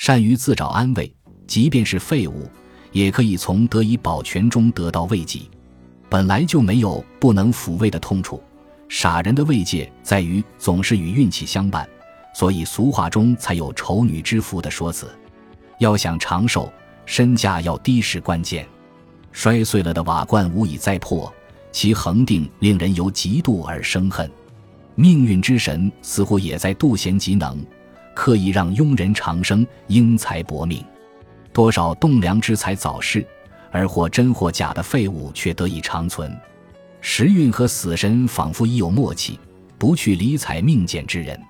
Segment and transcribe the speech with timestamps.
[0.00, 1.14] 善于自找安慰，
[1.46, 2.50] 即便是废物，
[2.90, 5.40] 也可以从得以保全中得到慰藉。
[6.08, 8.42] 本来就没有不能抚慰的痛处，
[8.88, 11.86] 傻人的慰藉在于总是与运气相伴，
[12.34, 15.06] 所以俗话中才有“丑女之福”的说辞。
[15.80, 16.72] 要想长寿，
[17.04, 18.66] 身价要低是关键。
[19.32, 21.30] 摔碎了的瓦罐无以再破，
[21.72, 24.30] 其恒定令人由嫉妒而生恨。
[24.94, 27.62] 命运之神似乎也在妒贤嫉能，
[28.20, 30.84] 刻意让庸人长生，英才薄命。
[31.54, 33.26] 多少栋梁之才早逝。
[33.70, 36.30] 而或真或假的废物却得以长存，
[37.00, 39.40] 时运和死神仿佛已有默契，
[39.78, 41.40] 不去理睬命贱之人。